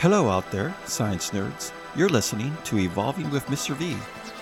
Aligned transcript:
Hello 0.00 0.28
out 0.28 0.50
there, 0.50 0.74
science 0.84 1.30
nerds. 1.30 1.72
You're 1.96 2.10
listening 2.10 2.54
to 2.64 2.78
Evolving 2.78 3.30
with 3.30 3.46
Mr. 3.46 3.74
V, 3.74 3.96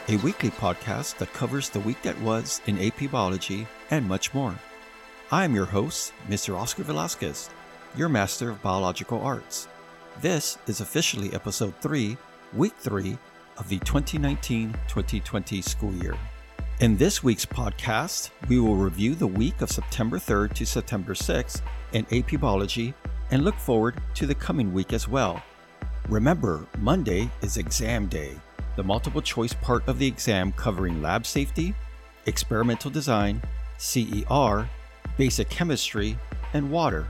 a 0.09 0.17
weekly 0.21 0.51
podcast 0.51 1.17
that 1.19 1.33
covers 1.33 1.71
the 1.71 1.79
week 1.79 2.03
that 2.03 2.21
was 2.23 2.61
in 2.67 2.85
AP 2.85 3.09
Biology 3.09 3.69
and 3.93 4.05
much 4.05 4.35
more. 4.35 4.53
I 5.31 5.45
am 5.45 5.55
your 5.55 5.67
host, 5.67 6.13
Mr. 6.29 6.59
Oscar 6.59 6.83
Velasquez, 6.83 7.51
your 7.97 8.09
Master 8.09 8.51
of 8.51 8.61
Biological 8.63 9.21
Arts. 9.21 9.69
This 10.21 10.59
is 10.67 10.81
officially 10.81 11.33
episode 11.33 11.75
3, 11.81 12.17
week 12.55 12.75
3 12.79 13.17
of 13.57 13.69
the 13.69 13.79
2019 13.79 14.73
2020 14.89 15.63
school 15.63 15.95
year. 15.95 16.17
In 16.81 16.97
this 16.97 17.23
week's 17.23 17.47
podcast, 17.47 18.31
we 18.49 18.59
will 18.59 18.75
review 18.75 19.15
the 19.15 19.29
week 19.29 19.61
of 19.61 19.71
September 19.71 20.19
3rd 20.19 20.53
to 20.55 20.67
September 20.67 21.15
6th 21.15 21.63
in 21.93 22.05
AP 22.11 22.41
Biology 22.41 22.93
and 23.31 23.45
look 23.45 23.57
forward 23.57 24.01
to 24.15 24.27
the 24.27 24.35
coming 24.35 24.73
week 24.73 24.93
as 24.93 25.09
well. 25.09 25.43
Remember, 26.09 26.67
Monday 26.81 27.31
is 27.41 27.57
exam 27.57 28.07
day, 28.09 28.33
the 28.77 28.83
multiple 28.83 29.23
choice 29.23 29.55
part 29.55 29.89
of 29.89 29.99
the 29.99 30.07
exam 30.07 30.53
covering 30.53 31.01
lab 31.01 31.25
safety, 31.25 31.75
experimental 32.27 32.91
design, 32.91 33.41
CER, 33.79 34.69
basic 35.17 35.49
chemistry, 35.49 36.19
and 36.53 36.71
water. 36.71 37.07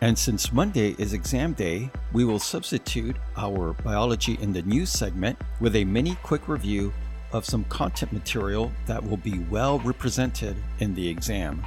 And 0.00 0.18
since 0.18 0.50
Monday 0.50 0.96
is 0.98 1.12
exam 1.12 1.52
day, 1.52 1.90
we 2.14 2.24
will 2.24 2.38
substitute 2.38 3.16
our 3.36 3.74
Biology 3.84 4.38
in 4.40 4.54
the 4.54 4.62
News 4.62 4.88
segment 4.88 5.38
with 5.60 5.76
a 5.76 5.84
mini 5.84 6.16
quick 6.22 6.48
review 6.48 6.90
of 7.32 7.44
some 7.44 7.64
content 7.64 8.12
material 8.12 8.72
that 8.86 9.06
will 9.06 9.18
be 9.18 9.40
well 9.50 9.78
represented 9.80 10.56
in 10.80 10.94
the 10.94 11.06
exam. 11.06 11.62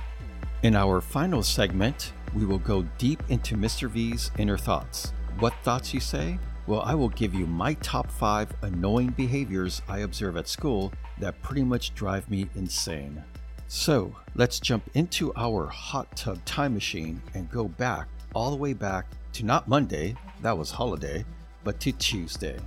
In 0.64 0.76
our 0.76 1.00
final 1.00 1.44
segment, 1.44 2.12
we 2.34 2.44
will 2.44 2.60
go 2.60 2.82
deep 2.98 3.22
into 3.30 3.56
Mr. 3.56 3.88
V's 3.88 4.32
inner 4.40 4.58
thoughts. 4.58 5.14
What 5.38 5.54
thoughts, 5.64 5.94
you 5.94 6.00
say? 6.00 6.40
Well, 6.68 6.82
I 6.82 6.96
will 6.96 7.10
give 7.10 7.36
you 7.36 7.46
my 7.46 7.76
top 7.76 8.10
five 8.10 8.52
annoying 8.64 9.12
behaviors 9.12 9.84
I 9.88 10.00
observe 10.00 10.36
at 10.36 10.48
school 10.48 10.92
that 11.20 11.40
pretty 11.44 11.64
much 11.64 11.94
drive 11.94 12.28
me 12.30 12.50
insane. 12.56 13.24
So, 13.68 14.16
let's 14.34 14.60
jump 14.60 14.90
into 14.96 15.32
our 15.36 15.68
hot 15.68 16.16
tub 16.16 16.44
time 16.44 16.74
machine 16.74 17.22
and 17.36 17.52
go 17.52 17.68
back, 17.68 18.08
all 18.34 18.50
the 18.50 18.58
way 18.58 18.74
back 18.74 19.06
to 19.34 19.46
not 19.46 19.68
Monday, 19.68 20.16
that 20.42 20.58
was 20.58 20.72
holiday, 20.72 21.24
but 21.64 21.80
to 21.82 21.92
Tuesday. 21.92 22.58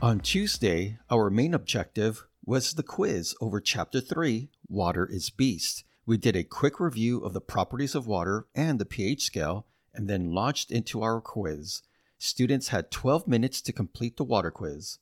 On 0.00 0.20
Tuesday, 0.20 0.98
our 1.10 1.28
main 1.28 1.54
objective 1.54 2.26
was 2.44 2.74
the 2.74 2.82
quiz 2.84 3.34
over 3.40 3.60
Chapter 3.60 4.00
3 4.00 4.48
Water 4.68 5.06
is 5.06 5.30
Beast. 5.30 5.82
We 6.06 6.18
did 6.18 6.36
a 6.36 6.44
quick 6.44 6.78
review 6.78 7.18
of 7.20 7.32
the 7.32 7.40
properties 7.40 7.94
of 7.96 8.06
water 8.06 8.46
and 8.54 8.78
the 8.78 8.84
pH 8.84 9.22
scale, 9.22 9.66
and 9.92 10.06
then 10.08 10.34
launched 10.34 10.70
into 10.70 11.02
our 11.02 11.20
quiz. 11.20 11.82
Students 12.18 12.68
had 12.68 12.90
12 12.90 13.28
minutes 13.28 13.60
to 13.62 13.72
complete 13.72 14.16
the 14.16 14.24
water 14.24 14.50
quiz. 14.50 14.98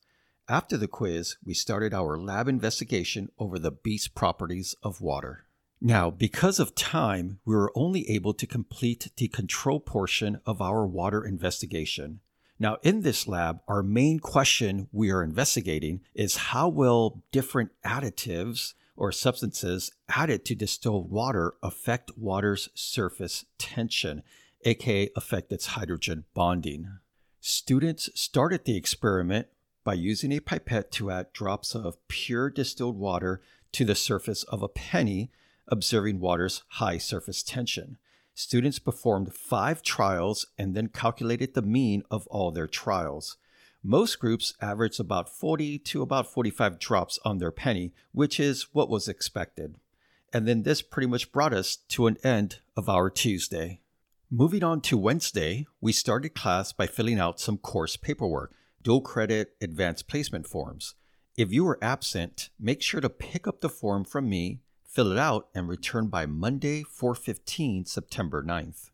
After 0.48 0.76
the 0.76 0.88
quiz, 0.88 1.36
we 1.44 1.54
started 1.54 1.94
our 1.94 2.18
lab 2.18 2.48
investigation 2.48 3.30
over 3.38 3.58
the 3.58 3.70
beast 3.70 4.14
properties 4.14 4.74
of 4.82 5.00
water. 5.00 5.46
Now, 5.80 6.10
because 6.10 6.60
of 6.60 6.74
time, 6.74 7.40
we 7.44 7.54
were 7.56 7.72
only 7.74 8.08
able 8.08 8.34
to 8.34 8.46
complete 8.46 9.10
the 9.16 9.28
control 9.28 9.80
portion 9.80 10.40
of 10.46 10.60
our 10.60 10.86
water 10.86 11.24
investigation. 11.24 12.20
Now, 12.58 12.76
in 12.82 13.00
this 13.00 13.26
lab, 13.26 13.60
our 13.66 13.82
main 13.82 14.20
question 14.20 14.88
we 14.92 15.10
are 15.10 15.24
investigating 15.24 16.02
is 16.14 16.36
how 16.36 16.68
will 16.68 17.24
different 17.32 17.72
additives 17.84 18.74
or 18.96 19.10
substances 19.10 19.90
added 20.08 20.44
to 20.44 20.54
distilled 20.54 21.10
water 21.10 21.54
affect 21.62 22.16
water's 22.16 22.68
surface 22.74 23.44
tension, 23.58 24.22
aka 24.64 25.10
affect 25.16 25.50
its 25.52 25.66
hydrogen 25.66 26.24
bonding. 26.34 26.98
Students 27.44 28.08
started 28.14 28.64
the 28.64 28.76
experiment 28.76 29.48
by 29.84 29.94
using 29.94 30.32
a 30.32 30.40
pipette 30.40 30.90
to 30.92 31.10
add 31.10 31.32
drops 31.34 31.74
of 31.74 31.98
pure 32.08 32.48
distilled 32.48 32.96
water 32.96 33.42
to 33.72 33.84
the 33.84 33.94
surface 33.94 34.44
of 34.44 34.62
a 34.62 34.68
penny, 34.68 35.30
observing 35.68 36.20
water's 36.20 36.62
high 36.68 36.98
surface 36.98 37.42
tension 37.42 37.98
students 38.34 38.78
performed 38.78 39.34
five 39.34 39.82
trials 39.82 40.46
and 40.58 40.74
then 40.74 40.88
calculated 40.88 41.54
the 41.54 41.62
mean 41.62 42.02
of 42.10 42.26
all 42.28 42.50
their 42.50 42.66
trials. 42.66 43.36
Most 43.82 44.18
groups 44.18 44.54
averaged 44.60 45.00
about 45.00 45.28
40 45.28 45.78
to 45.78 46.02
about 46.02 46.26
45 46.26 46.78
drops 46.78 47.18
on 47.24 47.38
their 47.38 47.50
penny, 47.50 47.92
which 48.12 48.38
is 48.38 48.68
what 48.72 48.88
was 48.88 49.08
expected. 49.08 49.76
And 50.32 50.46
then 50.46 50.62
this 50.62 50.82
pretty 50.82 51.08
much 51.08 51.32
brought 51.32 51.52
us 51.52 51.76
to 51.88 52.06
an 52.06 52.16
end 52.22 52.60
of 52.76 52.88
our 52.88 53.10
Tuesday. 53.10 53.80
Moving 54.34 54.64
on 54.64 54.80
to 54.82 54.96
Wednesday, 54.96 55.66
we 55.80 55.92
started 55.92 56.34
class 56.34 56.72
by 56.72 56.86
filling 56.86 57.20
out 57.20 57.38
some 57.38 57.58
course 57.58 57.96
paperwork, 57.96 58.54
dual 58.82 59.02
credit 59.02 59.54
advanced 59.60 60.08
placement 60.08 60.46
forms. 60.46 60.94
If 61.36 61.52
you 61.52 61.64
were 61.64 61.78
absent, 61.82 62.48
make 62.58 62.82
sure 62.82 63.02
to 63.02 63.10
pick 63.10 63.46
up 63.46 63.60
the 63.60 63.68
form 63.68 64.04
from 64.04 64.28
me 64.28 64.60
fill 64.92 65.10
it 65.10 65.18
out, 65.18 65.48
and 65.54 65.68
return 65.68 66.08
by 66.08 66.26
Monday, 66.26 66.82
415, 66.82 67.86
September 67.86 68.42
9th. 68.42 68.90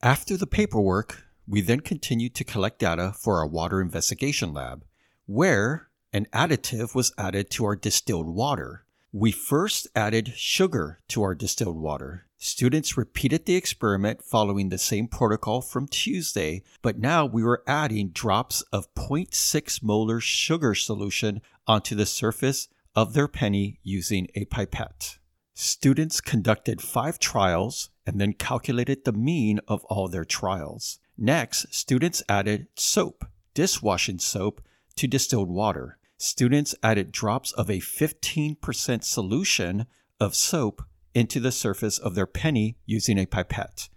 After 0.00 0.36
the 0.36 0.46
paperwork, 0.46 1.24
we 1.48 1.60
then 1.60 1.80
continued 1.80 2.36
to 2.36 2.44
collect 2.44 2.78
data 2.78 3.12
for 3.18 3.38
our 3.38 3.46
water 3.48 3.80
investigation 3.80 4.54
lab, 4.54 4.84
where 5.26 5.88
an 6.12 6.26
additive 6.32 6.94
was 6.94 7.12
added 7.18 7.50
to 7.50 7.64
our 7.64 7.74
distilled 7.74 8.28
water. 8.28 8.84
We 9.12 9.32
first 9.32 9.88
added 9.96 10.34
sugar 10.36 11.00
to 11.08 11.22
our 11.22 11.34
distilled 11.34 11.76
water. 11.76 12.26
Students 12.38 12.96
repeated 12.96 13.44
the 13.44 13.56
experiment 13.56 14.22
following 14.22 14.68
the 14.68 14.78
same 14.78 15.08
protocol 15.08 15.62
from 15.62 15.88
Tuesday, 15.88 16.62
but 16.80 16.96
now 16.96 17.26
we 17.26 17.42
were 17.42 17.64
adding 17.66 18.10
drops 18.10 18.62
of 18.72 18.94
0.6 18.94 19.82
molar 19.82 20.20
sugar 20.20 20.76
solution 20.76 21.42
onto 21.66 21.96
the 21.96 22.06
surface 22.06 22.68
of 22.94 23.12
their 23.12 23.26
penny 23.26 23.80
using 23.82 24.28
a 24.36 24.44
pipette. 24.44 25.18
Students 25.54 26.20
conducted 26.20 26.80
five 26.80 27.18
trials 27.18 27.90
and 28.06 28.20
then 28.20 28.32
calculated 28.32 29.04
the 29.04 29.12
mean 29.12 29.58
of 29.66 29.84
all 29.86 30.06
their 30.06 30.24
trials. 30.24 31.00
Next, 31.18 31.74
students 31.74 32.22
added 32.28 32.68
soap, 32.76 33.24
dishwashing 33.54 34.20
soap, 34.20 34.62
to 34.94 35.08
distilled 35.08 35.50
water. 35.50 35.98
Students 36.22 36.74
added 36.82 37.12
drops 37.12 37.50
of 37.52 37.70
a 37.70 37.80
15% 37.80 39.04
solution 39.04 39.86
of 40.20 40.36
soap 40.36 40.82
into 41.14 41.40
the 41.40 41.50
surface 41.50 41.96
of 41.96 42.14
their 42.14 42.26
penny 42.26 42.76
using 42.84 43.16
a 43.16 43.24
pipette. 43.24 43.88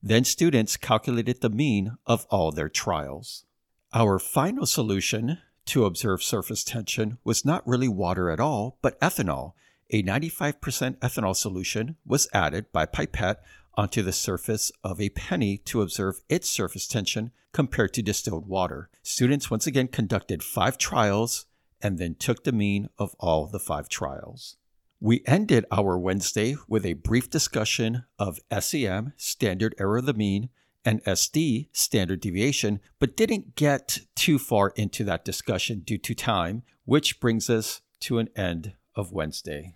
Then 0.00 0.22
students 0.22 0.76
calculated 0.76 1.40
the 1.40 1.50
mean 1.50 1.96
of 2.06 2.24
all 2.30 2.52
their 2.52 2.68
trials. 2.68 3.46
Our 3.92 4.20
final 4.20 4.64
solution 4.64 5.38
to 5.66 5.84
observe 5.84 6.22
surface 6.22 6.62
tension 6.62 7.18
was 7.24 7.44
not 7.44 7.66
really 7.66 7.88
water 7.88 8.30
at 8.30 8.38
all, 8.38 8.78
but 8.80 9.00
ethanol 9.00 9.54
a 9.90 10.04
95% 10.04 10.98
ethanol 10.98 11.34
solution 11.34 11.96
was 12.06 12.28
added 12.32 12.70
by 12.70 12.86
pipette 12.86 13.42
onto 13.74 14.02
the 14.02 14.12
surface 14.12 14.70
of 14.84 15.00
a 15.00 15.10
penny 15.10 15.58
to 15.58 15.82
observe 15.82 16.20
its 16.28 16.48
surface 16.48 16.86
tension 16.86 17.32
compared 17.52 17.92
to 17.94 18.02
distilled 18.02 18.46
water. 18.46 18.88
Students 19.02 19.50
once 19.50 19.66
again 19.66 19.88
conducted 19.88 20.44
five 20.44 20.78
trials 20.78 21.46
and 21.82 21.98
then 21.98 22.14
took 22.14 22.44
the 22.44 22.52
mean 22.52 22.88
of 22.98 23.14
all 23.18 23.46
the 23.46 23.58
five 23.58 23.88
trials. 23.88 24.56
We 25.00 25.22
ended 25.26 25.66
our 25.72 25.98
Wednesday 25.98 26.54
with 26.68 26.86
a 26.86 26.92
brief 26.92 27.28
discussion 27.28 28.04
of 28.18 28.38
SEM, 28.60 29.14
standard 29.16 29.74
error 29.78 29.98
of 29.98 30.06
the 30.06 30.14
mean, 30.14 30.48
and 30.84 31.02
SD, 31.04 31.68
standard 31.72 32.20
deviation, 32.20 32.80
but 32.98 33.16
didn't 33.16 33.56
get 33.56 34.00
too 34.14 34.38
far 34.38 34.72
into 34.76 35.04
that 35.04 35.24
discussion 35.24 35.80
due 35.80 35.98
to 35.98 36.14
time, 36.14 36.62
which 36.84 37.20
brings 37.20 37.50
us 37.50 37.80
to 38.00 38.18
an 38.18 38.28
end 38.36 38.74
of 38.94 39.12
Wednesday. 39.12 39.74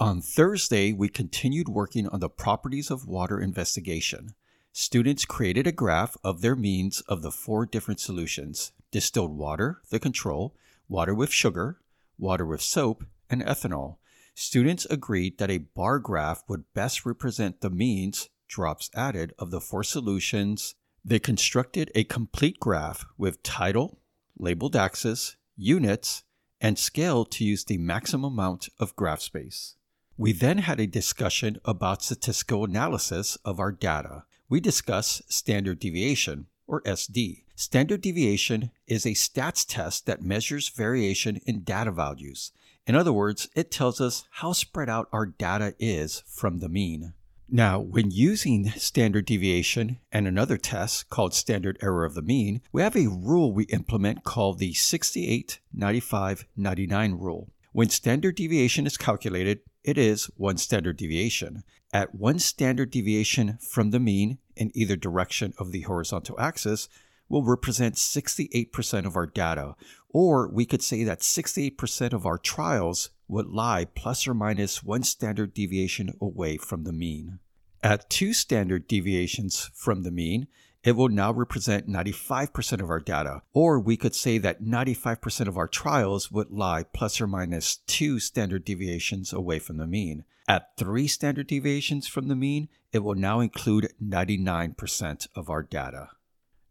On 0.00 0.20
Thursday, 0.20 0.92
we 0.92 1.08
continued 1.08 1.68
working 1.68 2.08
on 2.08 2.20
the 2.20 2.28
properties 2.28 2.90
of 2.90 3.08
water 3.08 3.40
investigation. 3.40 4.34
Students 4.72 5.24
created 5.24 5.66
a 5.66 5.72
graph 5.72 6.16
of 6.22 6.40
their 6.40 6.54
means 6.54 7.00
of 7.08 7.22
the 7.22 7.32
four 7.32 7.66
different 7.66 7.98
solutions 7.98 8.70
distilled 8.90 9.36
water, 9.36 9.82
the 9.90 9.98
control, 9.98 10.54
water 10.88 11.14
with 11.14 11.30
sugar, 11.30 11.80
water 12.18 12.46
with 12.46 12.62
soap, 12.62 13.04
and 13.30 13.42
ethanol. 13.42 13.96
Students 14.34 14.86
agreed 14.86 15.38
that 15.38 15.50
a 15.50 15.58
bar 15.58 15.98
graph 15.98 16.44
would 16.48 16.72
best 16.74 17.04
represent 17.04 17.60
the 17.60 17.70
means, 17.70 18.28
drops 18.46 18.90
added, 18.94 19.34
of 19.38 19.50
the 19.50 19.60
four 19.60 19.82
solutions. 19.82 20.74
They 21.04 21.18
constructed 21.18 21.90
a 21.94 22.04
complete 22.04 22.60
graph 22.60 23.04
with 23.16 23.42
title, 23.42 24.00
labeled 24.38 24.76
axis, 24.76 25.36
units, 25.56 26.22
and 26.60 26.78
scale 26.78 27.24
to 27.24 27.44
use 27.44 27.64
the 27.64 27.78
maximum 27.78 28.32
amount 28.32 28.68
of 28.78 28.96
graph 28.96 29.20
space. 29.20 29.76
We 30.16 30.32
then 30.32 30.58
had 30.58 30.80
a 30.80 30.86
discussion 30.86 31.58
about 31.64 32.02
statistical 32.02 32.64
analysis 32.64 33.36
of 33.44 33.60
our 33.60 33.70
data. 33.70 34.24
We 34.48 34.60
discussed 34.60 35.32
standard 35.32 35.78
deviation, 35.78 36.46
or 36.68 36.82
SD. 36.82 37.42
Standard 37.56 38.02
deviation 38.02 38.70
is 38.86 39.04
a 39.04 39.10
stats 39.10 39.66
test 39.66 40.06
that 40.06 40.22
measures 40.22 40.68
variation 40.68 41.40
in 41.46 41.64
data 41.64 41.90
values. 41.90 42.52
In 42.86 42.94
other 42.94 43.12
words, 43.12 43.48
it 43.56 43.70
tells 43.70 44.00
us 44.00 44.26
how 44.30 44.52
spread 44.52 44.88
out 44.88 45.08
our 45.12 45.26
data 45.26 45.74
is 45.78 46.22
from 46.26 46.60
the 46.60 46.68
mean. 46.68 47.14
Now, 47.50 47.80
when 47.80 48.10
using 48.10 48.68
standard 48.72 49.24
deviation 49.24 49.98
and 50.12 50.28
another 50.28 50.58
test 50.58 51.08
called 51.08 51.32
standard 51.32 51.78
error 51.82 52.04
of 52.04 52.14
the 52.14 52.22
mean, 52.22 52.60
we 52.72 52.82
have 52.82 52.94
a 52.94 53.08
rule 53.08 53.52
we 53.52 53.64
implement 53.64 54.22
called 54.22 54.58
the 54.58 54.74
68 54.74 55.58
95 55.72 56.46
99 56.56 57.12
rule. 57.12 57.50
When 57.72 57.88
standard 57.88 58.36
deviation 58.36 58.86
is 58.86 58.98
calculated, 58.98 59.60
it 59.82 59.96
is 59.96 60.26
one 60.36 60.58
standard 60.58 60.98
deviation. 60.98 61.62
At 61.92 62.14
one 62.14 62.38
standard 62.38 62.90
deviation 62.90 63.58
from 63.62 63.92
the 63.92 64.00
mean 64.00 64.38
in 64.58 64.70
either 64.74 64.96
direction 64.96 65.54
of 65.58 65.72
the 65.72 65.82
horizontal 65.82 66.38
axis 66.38 66.88
will 67.28 67.44
represent 67.44 67.94
68% 67.94 69.06
of 69.06 69.16
our 69.16 69.26
data, 69.26 69.76
or 70.08 70.48
we 70.48 70.66
could 70.66 70.82
say 70.82 71.04
that 71.04 71.20
68% 71.20 72.12
of 72.12 72.26
our 72.26 72.38
trials 72.38 73.10
would 73.28 73.46
lie 73.46 73.84
plus 73.84 74.26
or 74.26 74.34
minus 74.34 74.82
one 74.82 75.02
standard 75.02 75.52
deviation 75.52 76.14
away 76.20 76.56
from 76.56 76.84
the 76.84 76.92
mean. 76.92 77.38
At 77.82 78.10
two 78.10 78.32
standard 78.32 78.88
deviations 78.88 79.70
from 79.74 80.02
the 80.02 80.10
mean, 80.10 80.48
it 80.82 80.92
will 80.92 81.08
now 81.08 81.32
represent 81.32 81.88
95% 81.88 82.80
of 82.80 82.88
our 82.88 83.00
data, 83.00 83.42
or 83.52 83.78
we 83.78 83.96
could 83.96 84.14
say 84.14 84.38
that 84.38 84.62
95% 84.62 85.48
of 85.48 85.56
our 85.56 85.68
trials 85.68 86.30
would 86.30 86.50
lie 86.50 86.84
plus 86.84 87.20
or 87.20 87.26
minus 87.26 87.76
two 87.86 88.18
standard 88.18 88.64
deviations 88.64 89.32
away 89.32 89.58
from 89.58 89.76
the 89.76 89.86
mean. 89.86 90.24
At 90.48 90.78
three 90.78 91.06
standard 91.06 91.46
deviations 91.46 92.08
from 92.08 92.28
the 92.28 92.34
mean, 92.34 92.70
it 92.90 93.00
will 93.00 93.14
now 93.14 93.40
include 93.40 93.92
99% 94.02 95.28
of 95.34 95.50
our 95.50 95.62
data. 95.62 96.08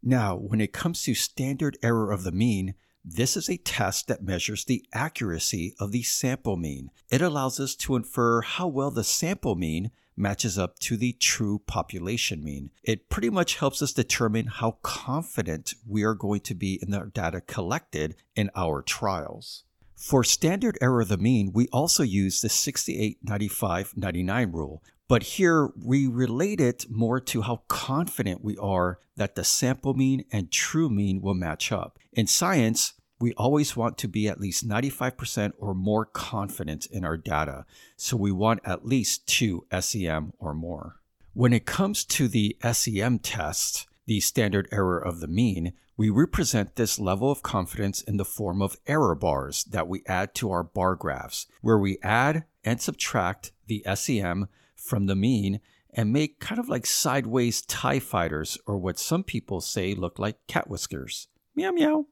Now, 0.01 0.35
when 0.35 0.59
it 0.59 0.73
comes 0.73 1.03
to 1.03 1.13
standard 1.13 1.77
error 1.83 2.11
of 2.11 2.23
the 2.23 2.31
mean, 2.31 2.73
this 3.05 3.37
is 3.37 3.49
a 3.49 3.57
test 3.57 4.07
that 4.07 4.23
measures 4.23 4.65
the 4.65 4.83
accuracy 4.93 5.75
of 5.79 5.91
the 5.91 6.01
sample 6.01 6.57
mean. 6.57 6.89
It 7.11 7.21
allows 7.21 7.59
us 7.59 7.75
to 7.75 7.95
infer 7.95 8.41
how 8.41 8.67
well 8.67 8.89
the 8.89 9.03
sample 9.03 9.55
mean 9.55 9.91
matches 10.17 10.57
up 10.57 10.79
to 10.79 10.97
the 10.97 11.13
true 11.13 11.59
population 11.67 12.43
mean. 12.43 12.71
It 12.83 13.09
pretty 13.09 13.29
much 13.29 13.57
helps 13.57 13.83
us 13.83 13.93
determine 13.93 14.47
how 14.47 14.79
confident 14.81 15.75
we 15.87 16.03
are 16.03 16.15
going 16.15 16.41
to 16.41 16.55
be 16.55 16.79
in 16.81 16.89
the 16.89 17.11
data 17.13 17.41
collected 17.41 18.15
in 18.35 18.49
our 18.55 18.81
trials. 18.81 19.65
For 19.97 20.23
standard 20.23 20.77
error 20.79 21.01
of 21.01 21.07
the 21.07 21.17
mean, 21.17 21.51
we 21.53 21.67
also 21.69 22.03
use 22.03 22.39
the 22.39 22.49
68 22.49 23.17
95 23.23 23.97
99 23.97 24.51
rule, 24.51 24.83
but 25.07 25.23
here 25.23 25.71
we 25.75 26.05
relate 26.05 26.61
it 26.61 26.85
more 26.87 27.19
to 27.21 27.41
how 27.41 27.63
confident 27.67 28.43
we 28.43 28.55
are 28.57 28.99
that 29.15 29.33
the 29.33 29.43
sample 29.43 29.95
mean 29.95 30.23
and 30.31 30.51
true 30.51 30.87
mean 30.87 31.19
will 31.19 31.33
match 31.33 31.71
up. 31.71 31.97
In 32.13 32.27
science, 32.27 32.93
we 33.19 33.33
always 33.33 33.75
want 33.75 33.97
to 33.97 34.07
be 34.07 34.27
at 34.27 34.39
least 34.39 34.67
95% 34.67 35.53
or 35.57 35.73
more 35.73 36.05
confident 36.05 36.85
in 36.85 37.03
our 37.03 37.17
data, 37.17 37.65
so 37.95 38.15
we 38.15 38.31
want 38.31 38.59
at 38.63 38.85
least 38.85 39.25
two 39.25 39.65
SEM 39.79 40.31
or 40.37 40.53
more. 40.53 40.97
When 41.33 41.53
it 41.53 41.65
comes 41.65 42.05
to 42.05 42.27
the 42.27 42.55
SEM 42.71 43.17
test, 43.17 43.87
the 44.05 44.19
standard 44.19 44.69
error 44.71 44.99
of 44.99 45.21
the 45.21 45.27
mean, 45.27 45.73
we 45.97 46.09
represent 46.09 46.75
this 46.75 46.99
level 46.99 47.31
of 47.31 47.41
confidence 47.41 48.01
in 48.03 48.17
the 48.17 48.25
form 48.25 48.61
of 48.61 48.77
error 48.85 49.15
bars 49.15 49.63
that 49.65 49.87
we 49.87 50.03
add 50.05 50.35
to 50.35 50.51
our 50.51 50.63
bar 50.63 50.95
graphs, 50.95 51.47
where 51.61 51.79
we 51.79 51.97
add 52.03 52.45
and 52.63 52.79
subtract 52.79 53.51
the 53.65 53.83
SEM 53.95 54.47
from 54.75 55.07
the 55.07 55.15
mean 55.15 55.59
and 55.91 56.13
make 56.13 56.39
kind 56.39 56.59
of 56.59 56.69
like 56.69 56.85
sideways 56.85 57.63
TIE 57.63 57.99
fighters, 57.99 58.59
or 58.67 58.77
what 58.77 58.99
some 58.99 59.23
people 59.23 59.59
say 59.59 59.95
look 59.95 60.19
like 60.19 60.45
cat 60.45 60.69
whiskers. 60.69 61.27
Meow 61.55 61.71
meow. 61.71 62.05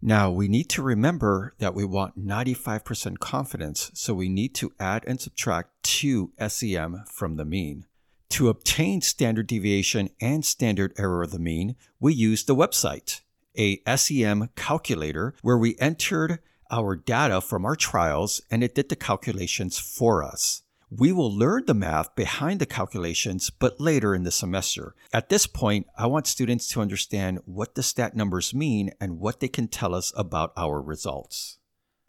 Now, 0.00 0.30
we 0.30 0.48
need 0.48 0.70
to 0.70 0.82
remember 0.82 1.54
that 1.58 1.74
we 1.74 1.84
want 1.84 2.24
95% 2.24 3.18
confidence, 3.18 3.90
so 3.92 4.14
we 4.14 4.28
need 4.28 4.54
to 4.54 4.72
add 4.78 5.04
and 5.06 5.20
subtract 5.20 5.82
2 5.82 6.32
SEM 6.48 7.04
from 7.06 7.36
the 7.36 7.44
mean. 7.44 7.84
To 8.30 8.48
obtain 8.48 9.00
standard 9.00 9.46
deviation 9.46 10.10
and 10.20 10.44
standard 10.44 10.94
error 10.96 11.22
of 11.22 11.32
the 11.32 11.38
mean, 11.38 11.76
we 11.98 12.14
used 12.14 12.46
the 12.46 12.54
website, 12.56 13.20
a 13.56 13.82
SEM 13.96 14.50
calculator, 14.56 15.34
where 15.42 15.58
we 15.58 15.76
entered 15.78 16.38
our 16.70 16.96
data 16.96 17.40
from 17.40 17.64
our 17.64 17.76
trials 17.76 18.40
and 18.50 18.62
it 18.62 18.74
did 18.74 18.88
the 18.88 18.96
calculations 18.96 19.78
for 19.78 20.22
us. 20.22 20.62
We 20.90 21.12
will 21.12 21.32
learn 21.32 21.66
the 21.66 21.74
math 21.74 22.16
behind 22.16 22.60
the 22.60 22.66
calculations, 22.66 23.50
but 23.50 23.80
later 23.80 24.12
in 24.14 24.24
the 24.24 24.32
semester. 24.32 24.94
At 25.12 25.28
this 25.28 25.46
point, 25.46 25.86
I 25.96 26.06
want 26.06 26.26
students 26.26 26.66
to 26.68 26.80
understand 26.80 27.40
what 27.44 27.76
the 27.76 27.82
stat 27.82 28.16
numbers 28.16 28.52
mean 28.52 28.90
and 29.00 29.20
what 29.20 29.38
they 29.38 29.48
can 29.48 29.68
tell 29.68 29.94
us 29.94 30.12
about 30.16 30.52
our 30.56 30.80
results. 30.80 31.59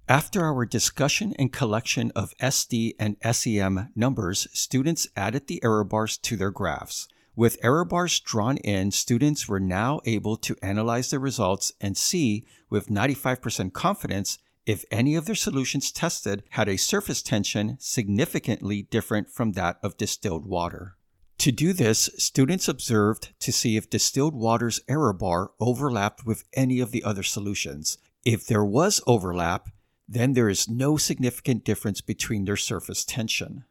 After 0.09 0.43
our 0.43 0.65
discussion 0.65 1.33
and 1.39 1.53
collection 1.53 2.11
of 2.15 2.33
SD 2.41 2.95
and 2.99 3.15
SEM 3.31 3.89
numbers, 3.95 4.47
students 4.51 5.07
added 5.15 5.47
the 5.47 5.63
error 5.63 5.85
bars 5.85 6.17
to 6.17 6.35
their 6.35 6.51
graphs. 6.51 7.07
With 7.33 7.57
error 7.63 7.85
bars 7.85 8.19
drawn 8.19 8.57
in, 8.57 8.91
students 8.91 9.47
were 9.47 9.59
now 9.59 10.01
able 10.05 10.35
to 10.37 10.57
analyze 10.61 11.11
the 11.11 11.19
results 11.19 11.71
and 11.79 11.95
see 11.95 12.45
with 12.69 12.89
95% 12.89 13.71
confidence 13.71 14.37
if 14.65 14.83
any 14.91 15.15
of 15.15 15.25
their 15.25 15.35
solutions 15.35 15.91
tested 15.91 16.43
had 16.51 16.67
a 16.67 16.77
surface 16.77 17.21
tension 17.21 17.77
significantly 17.79 18.83
different 18.83 19.29
from 19.29 19.53
that 19.53 19.77
of 19.81 19.97
distilled 19.97 20.45
water. 20.45 20.97
To 21.39 21.51
do 21.51 21.73
this, 21.73 22.09
students 22.17 22.67
observed 22.67 23.33
to 23.39 23.51
see 23.51 23.77
if 23.77 23.89
distilled 23.89 24.35
water's 24.35 24.81
error 24.87 25.13
bar 25.13 25.51
overlapped 25.59 26.25
with 26.25 26.43
any 26.53 26.79
of 26.79 26.91
the 26.91 27.03
other 27.03 27.23
solutions. 27.23 27.97
If 28.23 28.45
there 28.45 28.63
was 28.63 29.01
overlap, 29.07 29.69
then 30.11 30.33
there 30.33 30.49
is 30.49 30.67
no 30.67 30.97
significant 30.97 31.63
difference 31.63 32.01
between 32.01 32.43
their 32.45 32.57
surface 32.57 33.05
tension. 33.05 33.63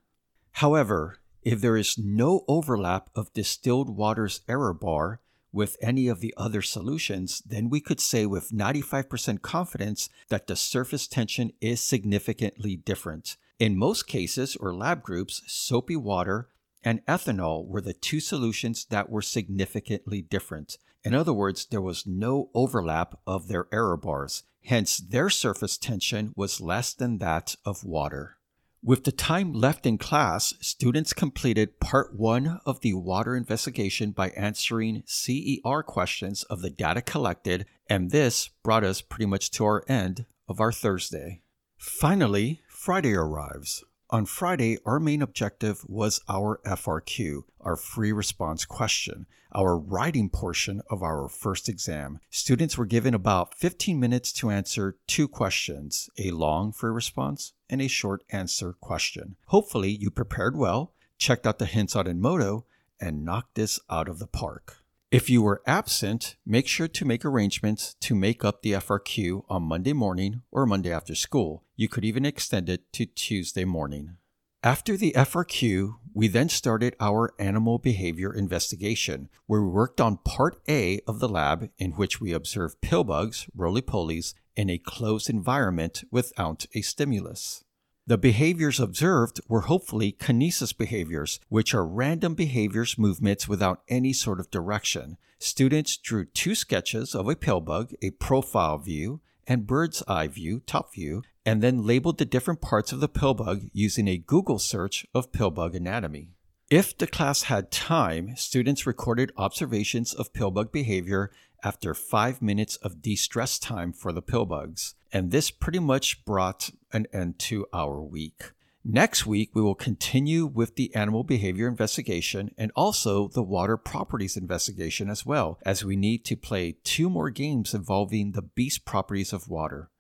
However, 0.53 1.19
if 1.43 1.61
there 1.61 1.77
is 1.77 1.99
no 1.99 2.45
overlap 2.49 3.11
of 3.15 3.33
distilled 3.35 3.95
water's 3.95 4.41
error 4.49 4.73
bar, 4.73 5.21
with 5.53 5.77
any 5.83 6.09
of 6.09 6.21
the 6.21 6.33
other 6.37 6.63
solutions, 6.63 7.43
then 7.45 7.69
we 7.69 7.81
could 7.81 8.01
say 8.01 8.25
with 8.25 8.53
95% 8.53 9.43
confidence 9.43 10.09
that 10.29 10.47
the 10.47 10.57
surface 10.57 11.07
tension 11.07 11.53
is 11.61 11.81
significantly 11.81 12.77
different. 12.77 13.37
In 13.59 13.77
most 13.77 14.07
cases 14.07 14.57
or 14.57 14.73
lab 14.73 15.03
groups, 15.03 15.43
soapy 15.47 15.97
water 15.97 16.49
and 16.83 17.05
ethanol 17.07 17.67
were 17.67 17.81
the 17.81 17.93
two 17.93 18.21
solutions 18.21 18.87
that 18.87 19.11
were 19.11 19.23
significantly 19.23 20.23
different. 20.23 20.79
In 21.05 21.15
other 21.15 21.33
words, 21.33 21.67
there 21.67 21.81
was 21.81 22.07
no 22.07 22.51
overlap 22.55 23.19
of 23.27 23.49
their 23.49 23.67
error 23.73 23.97
bars, 23.97 24.43
hence, 24.65 24.99
their 24.99 25.31
surface 25.31 25.79
tension 25.79 26.33
was 26.37 26.61
less 26.61 26.93
than 26.93 27.19
that 27.19 27.57
of 27.65 27.85
water. 27.85 28.37
With 28.83 29.05
the 29.05 29.13
time 29.13 29.53
left 29.53 29.85
in 29.85 29.99
class, 29.99 30.55
students 30.61 31.13
completed 31.13 31.81
part 31.81 32.19
one 32.19 32.61
of 32.65 32.81
the 32.81 32.95
water 32.95 33.37
investigation 33.37 34.11
by 34.11 34.31
answering 34.31 35.03
CER 35.05 35.83
questions 35.83 36.45
of 36.45 36.63
the 36.63 36.71
data 36.71 37.03
collected, 37.03 37.67
and 37.89 38.11
this 38.11 38.49
brought 38.63 38.85
us 38.85 39.03
pretty 39.03 39.27
much 39.27 39.51
to 39.53 39.65
our 39.65 39.85
end 39.87 40.25
of 40.49 40.61
our 40.61 40.73
Thursday. 40.73 41.43
Finally, 41.77 42.63
Friday 42.69 43.13
arrives. 43.13 43.85
On 44.13 44.27
Friday, 44.27 44.77
our 44.85 44.99
main 44.99 45.23
objective 45.23 45.85
was 45.89 46.21
our 46.29 46.61
FRQ, 46.67 47.45
our 47.61 47.77
free 47.77 48.11
response 48.11 48.65
question, 48.65 49.27
our 49.53 49.79
writing 49.79 50.29
portion 50.29 50.83
of 50.91 51.01
our 51.01 51.29
first 51.29 51.69
exam. 51.69 52.19
Students 52.29 52.77
were 52.77 52.87
given 52.87 53.15
about 53.15 53.55
15 53.55 54.01
minutes 54.01 54.33
to 54.33 54.51
answer 54.51 54.97
two 55.07 55.29
questions 55.29 56.11
a 56.19 56.33
long 56.33 56.73
free 56.73 56.91
response 56.91 57.53
and 57.69 57.81
a 57.81 57.87
short 57.87 58.25
answer 58.31 58.73
question. 58.73 59.37
Hopefully, 59.47 59.91
you 59.91 60.11
prepared 60.11 60.57
well, 60.57 60.93
checked 61.17 61.47
out 61.47 61.61
the 61.61 61.67
hints 61.67 61.95
on 61.95 62.07
Edmodo, 62.07 62.65
and 63.01 63.25
knocked 63.25 63.55
this 63.55 63.79
out 63.89 64.09
of 64.09 64.19
the 64.19 64.27
park. 64.27 64.80
If 65.11 65.29
you 65.29 65.43
were 65.43 65.61
absent, 65.67 66.37
make 66.47 66.69
sure 66.69 66.87
to 66.87 67.05
make 67.05 67.25
arrangements 67.25 67.97
to 67.99 68.15
make 68.15 68.45
up 68.45 68.63
the 68.63 68.75
FRQ 68.75 69.43
on 69.49 69.65
Monday 69.65 69.93
morning 69.93 70.43
or 70.53 70.67
Monday 70.67 70.93
after 70.93 71.17
school. 71.17 71.65
You 71.75 71.89
could 71.89 72.05
even 72.05 72.25
extend 72.25 72.69
it 72.69 72.93
to 72.93 73.07
Tuesday 73.07 73.65
morning. 73.65 74.19
After 74.63 74.97
the 74.97 75.13
FRQ, 75.17 75.97
we 76.15 76.29
then 76.29 76.49
started 76.49 76.95
our 77.01 77.35
animal 77.41 77.81
behavior 77.81 78.33
investigation, 78.33 79.31
where 79.47 79.63
we 79.63 79.71
worked 79.71 80.01
on 80.01 80.19
part 80.19 80.61
A 80.69 81.01
of 81.09 81.19
the 81.19 81.29
lab, 81.29 81.71
in 81.77 81.91
which 81.93 82.21
we 82.21 82.33
observed 82.33 82.81
pill 82.81 83.03
bugs, 83.03 83.49
roly 83.53 83.83
polies, 83.83 84.35
in 84.55 84.71
a 84.71 84.79
closed 84.79 85.29
environment 85.29 86.05
without 86.13 86.67
a 86.73 86.83
stimulus. 86.83 87.65
The 88.07 88.19
behaviors 88.19 88.81
observed 88.81 89.41
were 89.49 89.63
hopefully 89.63 90.13
kinesis 90.13 90.77
behaviors, 90.77 91.39
which 91.49 91.75
are 91.75 91.87
random 91.87 92.35
behaviors 92.35 92.99
movements 92.99 93.47
without 93.47 93.83
any 93.89 94.13
sort 94.13 94.41
of 94.41 94.51
direction. 94.51 95.17
Students 95.39 95.97
drew 95.97 96.25
two 96.25 96.55
sketches 96.55 97.15
of 97.15 97.29
a 97.29 97.37
pill 97.37 97.61
bug, 97.61 97.93
a 98.03 98.11
profile 98.11 98.79
view, 98.79 99.21
and 99.47 99.67
bird's 99.67 100.03
eye 100.09 100.29
view, 100.29 100.61
top 100.67 100.95
view, 100.95 101.23
and 101.47 101.63
then 101.63 101.87
labeled 101.87 102.19
the 102.19 102.25
different 102.25 102.61
parts 102.61 102.93
of 102.93 103.01
the 103.01 103.09
pill 103.09 103.35
bug 103.35 103.63
using 103.73 104.09
a 104.09 104.19
Google 104.19 104.59
search 104.59 105.07
of 105.15 105.33
pill 105.33 105.51
bug 105.51 105.75
anatomy. 105.75 106.31
If 106.71 106.97
the 106.97 107.07
class 107.07 107.45
had 107.45 107.71
time, 107.71 108.37
students 108.37 108.87
recorded 108.87 109.33
observations 109.37 110.15
of 110.15 110.33
pill 110.33 110.51
bug 110.51 110.71
behavior 110.71 111.31
after 111.65 111.95
five 111.95 112.41
minutes 112.41 112.77
of 112.77 113.03
de 113.03 113.17
stress 113.17 113.59
time 113.59 113.93
for 113.93 114.13
the 114.13 114.23
pill 114.23 114.47
bugs. 114.47 114.95
And 115.13 115.31
this 115.31 115.51
pretty 115.51 115.79
much 115.79 116.25
brought 116.25 116.71
an 116.93 117.07
end 117.13 117.39
to 117.41 117.67
our 117.73 118.01
week. 118.01 118.53
Next 118.85 119.27
week, 119.27 119.51
we 119.53 119.61
will 119.61 119.75
continue 119.75 120.47
with 120.47 120.77
the 120.77 120.95
animal 120.95 121.23
behavior 121.23 121.69
investigation 121.69 122.51
and 122.57 122.73
also 122.75 123.29
the 123.29 123.43
water 123.43 123.77
properties 123.77 124.37
investigation 124.37 125.11
as 125.11 125.27
well, 125.27 125.59
as 125.67 125.85
we 125.85 125.97
need 125.97 126.25
to 126.25 126.37
play 126.37 126.77
two 126.83 127.11
more 127.11 127.29
games 127.29 127.75
involving 127.75 128.33
the 128.33 128.43
beast 128.43 128.87
properties 128.87 129.35
of 129.35 129.49
water. 129.49 129.91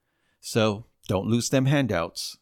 So 0.40 0.87
don't 1.09 1.26
lose 1.26 1.50
them 1.50 1.67
handouts. 1.67 2.38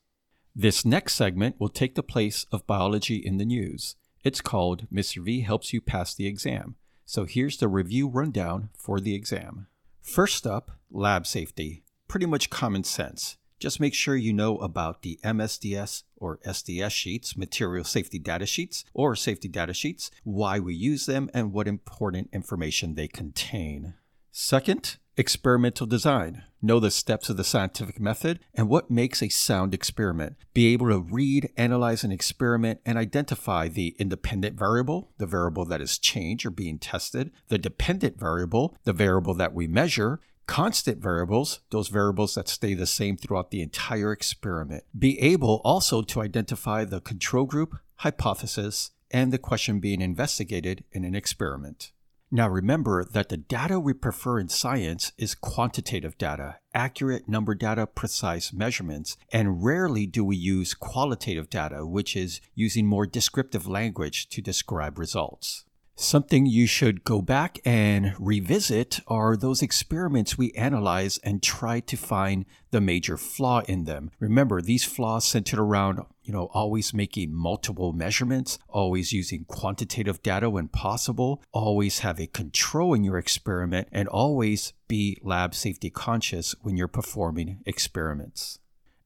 This 0.54 0.84
next 0.84 1.14
segment 1.14 1.56
will 1.58 1.68
take 1.68 1.96
the 1.96 2.02
place 2.04 2.46
of 2.52 2.66
biology 2.66 3.16
in 3.16 3.38
the 3.38 3.44
news. 3.44 3.96
It's 4.22 4.40
called 4.40 4.87
Mr. 4.92 5.25
V 5.25 5.40
Helps 5.40 5.72
You 5.72 5.80
Pass 5.80 6.14
the 6.14 6.26
Exam. 6.26 6.76
So 7.04 7.25
here's 7.25 7.56
the 7.56 7.68
review 7.68 8.08
rundown 8.08 8.70
for 8.76 9.00
the 9.00 9.14
exam. 9.14 9.66
First 10.02 10.46
up, 10.46 10.72
lab 10.90 11.26
safety. 11.26 11.82
Pretty 12.08 12.24
much 12.24 12.48
common 12.48 12.84
sense. 12.84 13.36
Just 13.60 13.80
make 13.80 13.92
sure 13.92 14.16
you 14.16 14.32
know 14.32 14.56
about 14.58 15.02
the 15.02 15.20
MSDS 15.22 16.04
or 16.16 16.38
SDS 16.38 16.90
sheets, 16.90 17.36
material 17.36 17.84
safety 17.84 18.18
data 18.18 18.46
sheets, 18.46 18.84
or 18.94 19.14
safety 19.14 19.48
data 19.48 19.74
sheets, 19.74 20.10
why 20.24 20.58
we 20.58 20.74
use 20.74 21.04
them, 21.04 21.28
and 21.34 21.52
what 21.52 21.68
important 21.68 22.30
information 22.32 22.94
they 22.94 23.08
contain. 23.08 23.94
Second, 24.30 24.96
experimental 25.18 25.86
design. 25.86 26.44
Know 26.62 26.80
the 26.80 26.90
steps 26.90 27.28
of 27.28 27.36
the 27.36 27.44
scientific 27.44 28.00
method 28.00 28.40
and 28.54 28.68
what 28.68 28.90
makes 28.90 29.22
a 29.22 29.28
sound 29.28 29.74
experiment. 29.74 30.36
Be 30.54 30.72
able 30.72 30.88
to 30.88 30.98
read, 31.00 31.50
analyze 31.56 32.04
an 32.04 32.12
experiment, 32.12 32.80
and 32.86 32.96
identify 32.96 33.68
the 33.68 33.96
independent 33.98 34.56
variable, 34.56 35.10
the 35.18 35.26
variable 35.26 35.64
that 35.66 35.80
is 35.80 35.98
changed 35.98 36.46
or 36.46 36.50
being 36.50 36.78
tested, 36.78 37.32
the 37.48 37.58
dependent 37.58 38.18
variable, 38.18 38.76
the 38.84 38.92
variable 38.92 39.34
that 39.34 39.54
we 39.54 39.66
measure, 39.66 40.20
constant 40.48 40.98
variables, 40.98 41.60
those 41.70 41.88
variables 41.88 42.34
that 42.34 42.48
stay 42.48 42.74
the 42.74 42.86
same 42.86 43.16
throughout 43.16 43.52
the 43.52 43.60
entire 43.60 44.10
experiment. 44.10 44.82
Be 44.98 45.20
able 45.20 45.60
also 45.62 46.02
to 46.02 46.22
identify 46.22 46.84
the 46.84 47.00
control 47.00 47.44
group, 47.44 47.76
hypothesis, 47.96 48.90
and 49.10 49.30
the 49.30 49.38
question 49.38 49.78
being 49.78 50.00
investigated 50.00 50.82
in 50.90 51.04
an 51.04 51.14
experiment. 51.14 51.92
Now 52.30 52.48
remember 52.48 53.04
that 53.04 53.28
the 53.28 53.36
data 53.36 53.78
we 53.78 53.92
prefer 53.92 54.38
in 54.38 54.48
science 54.48 55.12
is 55.16 55.34
quantitative 55.34 56.18
data, 56.18 56.56
accurate 56.74 57.28
number 57.28 57.54
data, 57.54 57.86
precise 57.86 58.52
measurements, 58.52 59.16
and 59.30 59.62
rarely 59.64 60.06
do 60.06 60.24
we 60.24 60.36
use 60.36 60.74
qualitative 60.74 61.48
data, 61.48 61.86
which 61.86 62.16
is 62.16 62.40
using 62.54 62.86
more 62.86 63.06
descriptive 63.06 63.66
language 63.66 64.28
to 64.30 64.42
describe 64.42 64.98
results. 64.98 65.64
Something 66.00 66.46
you 66.46 66.68
should 66.68 67.02
go 67.02 67.20
back 67.20 67.58
and 67.64 68.14
revisit 68.20 69.00
are 69.08 69.36
those 69.36 69.62
experiments 69.62 70.38
we 70.38 70.52
analyze 70.52 71.18
and 71.24 71.42
try 71.42 71.80
to 71.80 71.96
find 71.96 72.46
the 72.70 72.80
major 72.80 73.16
flaw 73.16 73.62
in 73.66 73.82
them. 73.82 74.12
Remember, 74.20 74.62
these 74.62 74.84
flaws 74.84 75.24
centered 75.24 75.58
around, 75.58 76.00
you 76.22 76.32
know, 76.32 76.50
always 76.54 76.94
making 76.94 77.34
multiple 77.34 77.92
measurements, 77.92 78.60
always 78.68 79.12
using 79.12 79.44
quantitative 79.48 80.22
data 80.22 80.48
when 80.48 80.68
possible, 80.68 81.42
always 81.50 81.98
have 81.98 82.20
a 82.20 82.28
control 82.28 82.94
in 82.94 83.02
your 83.02 83.18
experiment, 83.18 83.88
and 83.90 84.06
always 84.06 84.74
be 84.86 85.18
lab 85.20 85.52
safety 85.52 85.90
conscious 85.90 86.54
when 86.62 86.76
you're 86.76 86.86
performing 86.86 87.58
experiments. 87.66 88.60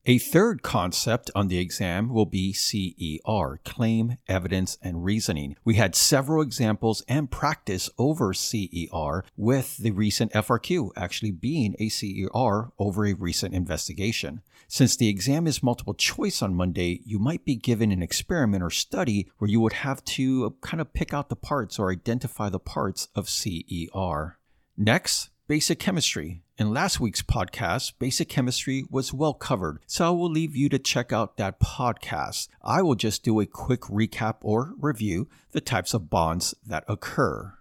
A 0.04 0.18
third 0.18 0.62
concept 0.62 1.30
on 1.32 1.46
the 1.46 1.58
exam 1.58 2.08
will 2.08 2.26
be 2.26 2.52
CER, 2.52 3.60
claim, 3.64 4.16
evidence, 4.26 4.76
and 4.82 5.04
reasoning. 5.04 5.54
We 5.64 5.76
had 5.76 5.94
several 5.94 6.42
examples 6.42 7.04
and 7.06 7.30
practice 7.30 7.88
over 7.96 8.34
CER 8.34 9.24
with 9.36 9.76
the 9.76 9.92
recent 9.92 10.32
FRQ 10.32 10.90
actually 10.96 11.30
being 11.30 11.76
a 11.78 11.88
CER 11.88 12.72
over 12.80 13.06
a 13.06 13.14
recent 13.14 13.54
investigation. 13.54 14.42
Since 14.66 14.96
the 14.96 15.08
exam 15.08 15.46
is 15.46 15.62
multiple 15.62 15.94
choice 15.94 16.42
on 16.42 16.56
Monday, 16.56 17.00
you 17.04 17.20
might 17.20 17.44
be 17.44 17.54
given 17.54 17.92
an 17.92 18.02
experiment 18.02 18.64
or 18.64 18.70
study 18.70 19.30
where 19.38 19.48
you 19.48 19.60
would 19.60 19.72
have 19.72 20.04
to 20.06 20.56
kind 20.62 20.80
of 20.80 20.92
pick 20.92 21.14
out 21.14 21.28
the 21.28 21.36
parts 21.36 21.78
or 21.78 21.92
identify 21.92 22.48
the 22.48 22.58
parts 22.58 23.06
of 23.14 23.28
CER. 23.28 24.36
Next, 24.76 25.30
basic 25.46 25.78
chemistry. 25.78 26.41
In 26.58 26.74
last 26.74 27.00
week's 27.00 27.22
podcast, 27.22 27.94
basic 27.98 28.28
chemistry 28.28 28.84
was 28.90 29.10
well 29.10 29.32
covered, 29.32 29.78
so 29.86 30.06
I 30.06 30.10
will 30.10 30.28
leave 30.28 30.54
you 30.54 30.68
to 30.68 30.78
check 30.78 31.10
out 31.10 31.38
that 31.38 31.58
podcast. 31.58 32.48
I 32.60 32.82
will 32.82 32.94
just 32.94 33.24
do 33.24 33.40
a 33.40 33.46
quick 33.46 33.80
recap 33.82 34.36
or 34.42 34.74
review 34.78 35.28
the 35.52 35.62
types 35.62 35.94
of 35.94 36.10
bonds 36.10 36.54
that 36.66 36.84
occur. 36.86 37.54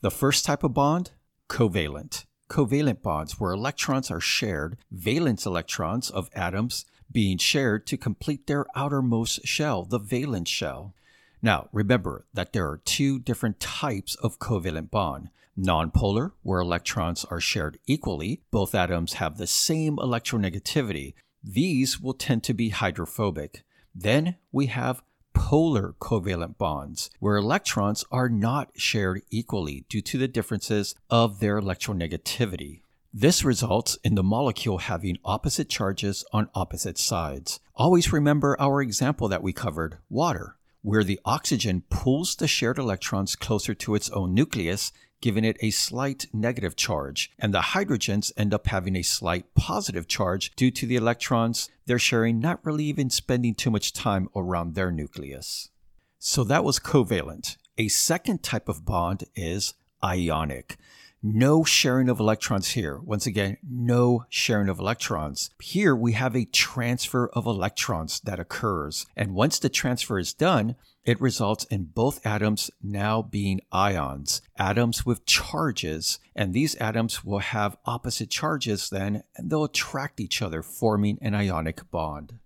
The 0.00 0.10
first 0.10 0.46
type 0.46 0.64
of 0.64 0.72
bond, 0.72 1.10
covalent. 1.50 2.24
Covalent 2.48 3.02
bonds, 3.02 3.38
where 3.38 3.52
electrons 3.52 4.10
are 4.10 4.18
shared, 4.18 4.78
valence 4.90 5.44
electrons 5.44 6.08
of 6.08 6.30
atoms 6.32 6.86
being 7.12 7.36
shared 7.36 7.86
to 7.88 7.98
complete 7.98 8.46
their 8.46 8.64
outermost 8.74 9.46
shell, 9.46 9.84
the 9.84 9.98
valence 9.98 10.48
shell. 10.48 10.94
Now, 11.42 11.68
remember 11.70 12.24
that 12.32 12.54
there 12.54 12.66
are 12.66 12.78
two 12.78 13.18
different 13.18 13.60
types 13.60 14.14
of 14.14 14.38
covalent 14.38 14.90
bond. 14.90 15.28
Nonpolar, 15.58 16.32
where 16.42 16.60
electrons 16.60 17.24
are 17.24 17.40
shared 17.40 17.78
equally, 17.86 18.42
both 18.50 18.74
atoms 18.74 19.14
have 19.14 19.36
the 19.36 19.46
same 19.46 19.96
electronegativity. 19.96 21.14
These 21.42 22.00
will 22.00 22.14
tend 22.14 22.44
to 22.44 22.54
be 22.54 22.68
hydrophobic. 22.68 23.64
Then 23.94 24.36
we 24.52 24.66
have 24.66 25.02
polar 25.34 25.94
covalent 26.00 26.58
bonds, 26.58 27.10
where 27.18 27.36
electrons 27.36 28.04
are 28.12 28.28
not 28.28 28.70
shared 28.76 29.22
equally 29.30 29.84
due 29.88 30.02
to 30.02 30.18
the 30.18 30.28
differences 30.28 30.94
of 31.10 31.40
their 31.40 31.60
electronegativity. 31.60 32.82
This 33.12 33.44
results 33.44 33.98
in 34.04 34.14
the 34.14 34.22
molecule 34.22 34.78
having 34.78 35.18
opposite 35.24 35.68
charges 35.68 36.24
on 36.32 36.50
opposite 36.54 36.98
sides. 36.98 37.58
Always 37.74 38.12
remember 38.12 38.56
our 38.60 38.80
example 38.80 39.28
that 39.28 39.42
we 39.42 39.52
covered 39.52 39.98
water 40.08 40.58
where 40.82 41.04
the 41.04 41.20
oxygen 41.24 41.82
pulls 41.90 42.36
the 42.36 42.48
shared 42.48 42.78
electrons 42.78 43.36
closer 43.36 43.74
to 43.74 43.94
its 43.94 44.08
own 44.10 44.32
nucleus, 44.32 44.92
giving 45.20 45.44
it 45.44 45.56
a 45.60 45.70
slight 45.70 46.26
negative 46.32 46.76
charge, 46.76 47.30
and 47.38 47.52
the 47.52 47.60
hydrogens 47.60 48.32
end 48.36 48.54
up 48.54 48.66
having 48.68 48.96
a 48.96 49.02
slight 49.02 49.54
positive 49.54 50.06
charge 50.06 50.54
due 50.56 50.70
to 50.70 50.86
the 50.86 50.96
electrons 50.96 51.68
they're 51.86 51.98
sharing 51.98 52.38
not 52.38 52.64
really 52.64 52.84
even 52.84 53.10
spending 53.10 53.54
too 53.54 53.70
much 53.70 53.92
time 53.92 54.28
around 54.36 54.74
their 54.74 54.90
nucleus. 54.90 55.70
So 56.18 56.44
that 56.44 56.64
was 56.64 56.78
covalent. 56.78 57.56
A 57.78 57.88
second 57.88 58.42
type 58.42 58.68
of 58.68 58.84
bond 58.84 59.24
is 59.34 59.74
ionic. 60.02 60.76
No 61.22 61.64
sharing 61.64 62.08
of 62.08 62.20
electrons 62.20 62.70
here. 62.70 62.98
Once 62.98 63.26
again, 63.26 63.56
no 63.68 64.24
sharing 64.28 64.68
of 64.68 64.78
electrons. 64.78 65.50
Here 65.60 65.94
we 65.94 66.12
have 66.12 66.36
a 66.36 66.44
transfer 66.44 67.28
of 67.30 67.44
electrons 67.44 68.20
that 68.20 68.38
occurs. 68.38 69.04
And 69.16 69.34
once 69.34 69.58
the 69.58 69.68
transfer 69.68 70.20
is 70.20 70.32
done, 70.32 70.76
it 71.04 71.20
results 71.20 71.64
in 71.64 71.86
both 71.86 72.24
atoms 72.24 72.70
now 72.80 73.20
being 73.20 73.60
ions, 73.72 74.42
atoms 74.56 75.04
with 75.04 75.26
charges. 75.26 76.20
And 76.36 76.54
these 76.54 76.76
atoms 76.76 77.24
will 77.24 77.40
have 77.40 77.78
opposite 77.84 78.30
charges 78.30 78.88
then, 78.88 79.24
and 79.36 79.50
they'll 79.50 79.64
attract 79.64 80.20
each 80.20 80.40
other, 80.40 80.62
forming 80.62 81.18
an 81.20 81.34
ionic 81.34 81.90
bond. 81.90 82.38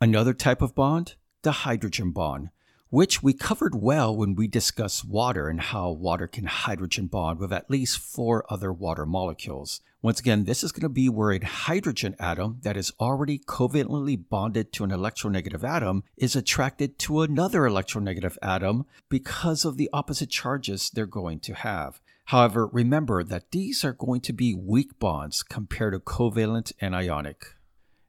Another 0.00 0.34
type 0.34 0.62
of 0.62 0.76
bond, 0.76 1.16
the 1.42 1.52
hydrogen 1.52 2.12
bond 2.12 2.50
which 2.94 3.24
we 3.24 3.32
covered 3.32 3.74
well 3.74 4.14
when 4.14 4.36
we 4.36 4.46
discussed 4.46 5.04
water 5.04 5.48
and 5.48 5.60
how 5.60 5.90
water 5.90 6.28
can 6.28 6.44
hydrogen 6.44 7.08
bond 7.08 7.40
with 7.40 7.52
at 7.52 7.68
least 7.68 7.98
four 7.98 8.44
other 8.48 8.72
water 8.72 9.04
molecules. 9.04 9.80
Once 10.00 10.20
again, 10.20 10.44
this 10.44 10.62
is 10.62 10.70
going 10.70 10.80
to 10.80 10.88
be 10.88 11.08
where 11.08 11.32
a 11.32 11.44
hydrogen 11.44 12.14
atom 12.20 12.56
that 12.62 12.76
is 12.76 12.92
already 13.00 13.36
covalently 13.36 14.16
bonded 14.16 14.72
to 14.72 14.84
an 14.84 14.90
electronegative 14.90 15.64
atom 15.64 16.04
is 16.16 16.36
attracted 16.36 16.96
to 16.96 17.22
another 17.22 17.62
electronegative 17.62 18.36
atom 18.40 18.86
because 19.08 19.64
of 19.64 19.76
the 19.76 19.90
opposite 19.92 20.30
charges 20.30 20.88
they're 20.88 21.04
going 21.04 21.40
to 21.40 21.52
have. 21.52 22.00
However, 22.26 22.68
remember 22.68 23.24
that 23.24 23.50
these 23.50 23.84
are 23.84 23.92
going 23.92 24.20
to 24.20 24.32
be 24.32 24.54
weak 24.54 25.00
bonds 25.00 25.42
compared 25.42 25.94
to 25.94 25.98
covalent 25.98 26.72
and 26.80 26.94
ionic. 26.94 27.56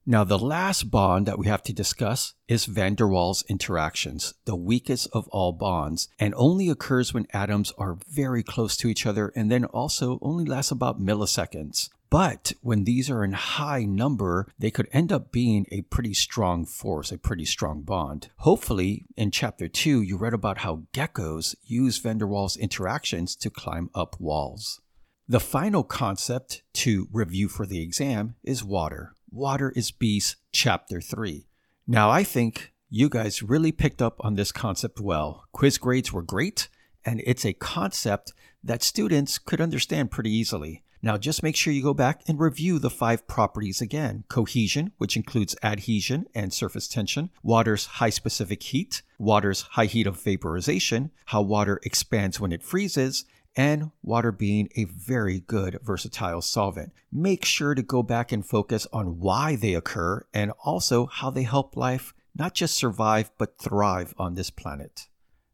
Now, 0.08 0.24
the 0.24 0.38
last 0.38 0.92
bond 0.92 1.26
that 1.26 1.40
we 1.40 1.48
have 1.48 1.64
to 1.64 1.74
discuss 1.74 2.36
is 2.48 2.66
van 2.66 2.94
der 2.94 3.06
Waals 3.06 3.44
interactions, 3.48 4.36
the 4.46 4.56
weakest 4.56 5.08
of 5.14 5.28
all 5.30 5.52
bonds, 5.52 6.10
and 6.20 6.32
only 6.38 6.70
occurs 6.70 7.12
when 7.12 7.26
atoms 7.34 7.74
are 7.80 7.98
very 8.08 8.44
close 8.44 8.78
to 8.78 8.88
each 8.88 9.08
other 9.08 9.34
and 9.36 9.50
then 9.50 9.66
also 9.66 10.20
only 10.22 10.46
lasts 10.46 10.70
about 10.70 11.02
milliseconds. 11.02 11.90
But 12.12 12.54
when 12.62 12.84
these 12.84 13.10
are 13.10 13.24
in 13.24 13.32
high 13.32 13.86
number, 13.86 14.48
they 14.60 14.70
could 14.70 14.88
end 14.92 15.12
up 15.12 15.32
being 15.32 15.66
a 15.72 15.82
pretty 15.82 16.14
strong 16.14 16.68
force, 16.68 17.12
a 17.12 17.18
pretty 17.18 17.46
strong 17.46 17.82
bond. 17.82 18.30
Hopefully, 18.38 19.08
in 19.18 19.32
chapter 19.32 19.68
2, 19.68 20.04
you 20.04 20.18
read 20.18 20.36
about 20.36 20.60
how 20.60 20.84
geckos 20.94 21.56
use 21.64 21.98
van 21.98 22.20
der 22.20 22.28
Waals 22.28 22.60
interactions 22.60 23.36
to 23.38 23.50
climb 23.50 23.90
up 23.96 24.20
walls. 24.20 24.82
The 25.28 25.40
final 25.40 25.84
concept 25.84 26.62
to 26.74 27.08
review 27.12 27.48
for 27.48 27.66
the 27.66 27.82
exam 27.82 28.36
is 28.44 28.64
water. 28.64 29.16
Water 29.36 29.74
is 29.76 29.92
Beast, 29.92 30.38
Chapter 30.54 31.02
3. 31.02 31.46
Now, 31.86 32.10
I 32.10 32.24
think 32.24 32.72
you 32.90 33.10
guys 33.10 33.44
really 33.44 33.74
picked 33.74 34.02
up 34.02 34.16
on 34.22 34.36
this 34.36 34.54
concept 34.54 35.02
well. 35.02 35.44
Quiz 35.52 35.78
grades 35.78 36.14
were 36.14 36.22
great, 36.22 36.70
and 37.04 37.22
it's 37.26 37.46
a 37.46 37.52
concept 37.52 38.32
that 38.64 38.82
students 38.82 39.38
could 39.38 39.60
understand 39.60 40.10
pretty 40.10 40.32
easily. 40.32 40.84
Now 41.02 41.18
just 41.18 41.44
make 41.44 41.58
sure 41.58 41.74
you 41.74 41.84
go 41.84 41.94
back 41.94 42.22
and 42.30 42.40
review 42.40 42.80
the 42.80 42.90
five 42.90 43.28
properties 43.28 43.82
again. 43.82 44.24
Cohesion, 44.30 44.94
which 45.00 45.18
includes 45.18 45.54
adhesion 45.62 46.28
and 46.34 46.54
surface 46.54 46.88
tension, 46.88 47.30
water's 47.44 47.86
high 47.86 48.12
specific 48.12 48.64
heat, 48.64 49.02
water's 49.20 49.64
high 49.64 49.86
heat 49.86 50.08
of 50.08 50.18
vaporization, 50.18 51.12
how 51.26 51.42
water 51.42 51.82
expands 51.84 52.40
when 52.40 52.54
it 52.54 52.64
freezes, 52.64 53.26
and 53.56 53.92
water 54.04 54.32
being 54.32 54.70
a 54.76 54.86
very 54.86 55.40
good 55.40 55.80
versatile 55.84 56.42
solvent. 56.42 56.92
Make 57.12 57.46
sure 57.46 57.76
to 57.76 57.82
go 57.82 58.04
back 58.04 58.32
and 58.32 58.46
focus 58.46 58.88
on 58.92 59.20
why 59.20 59.56
they 59.56 59.74
occur 59.74 60.26
and 60.34 60.52
also 60.64 61.06
how 61.06 61.30
they 61.30 61.44
help 61.44 61.78
life 61.78 62.14
not 62.38 62.54
just 62.54 62.76
survive 62.76 63.32
but 63.38 63.58
thrive 63.58 64.14
on 64.18 64.36
this 64.36 64.50
planet. 64.50 65.08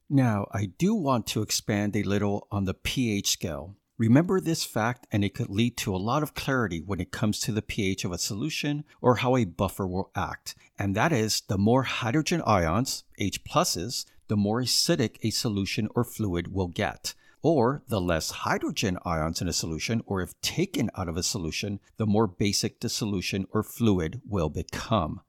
Now, 0.09 0.47
I 0.51 0.65
do 0.65 0.93
want 0.93 1.27
to 1.27 1.41
expand 1.41 1.95
a 1.95 2.03
little 2.03 2.47
on 2.51 2.65
the 2.65 2.73
pH 2.73 3.29
scale. 3.29 3.77
Remember 3.97 4.41
this 4.41 4.63
fact, 4.63 5.05
and 5.11 5.23
it 5.23 5.35
could 5.35 5.49
lead 5.49 5.77
to 5.77 5.95
a 5.95 5.97
lot 5.97 6.23
of 6.23 6.33
clarity 6.33 6.81
when 6.81 6.99
it 6.99 7.11
comes 7.11 7.39
to 7.41 7.51
the 7.51 7.61
pH 7.61 8.03
of 8.03 8.11
a 8.11 8.17
solution 8.17 8.83
or 8.99 9.17
how 9.17 9.37
a 9.37 9.45
buffer 9.45 9.85
will 9.85 10.09
act. 10.15 10.55
And 10.77 10.95
that 10.95 11.11
is 11.11 11.41
the 11.41 11.57
more 11.57 11.83
hydrogen 11.83 12.41
ions, 12.47 13.03
H 13.19 13.43
pluses, 13.43 14.05
the 14.27 14.35
more 14.35 14.61
acidic 14.61 15.17
a 15.21 15.29
solution 15.29 15.87
or 15.93 16.03
fluid 16.03 16.51
will 16.51 16.67
get 16.67 17.13
or 17.41 17.83
the 17.87 18.01
less 18.01 18.31
hydrogen 18.31 18.97
ions 19.05 19.41
in 19.41 19.47
a 19.47 19.53
solution, 19.53 20.01
or 20.05 20.21
if 20.21 20.39
taken 20.41 20.89
out 20.95 21.09
of 21.09 21.17
a 21.17 21.23
solution, 21.23 21.79
the 21.97 22.05
more 22.05 22.27
basic 22.27 22.79
the 22.79 22.89
solution 22.89 23.45
or 23.51 23.63
fluid 23.63 24.21
will 24.27 24.49
become. 24.49 25.21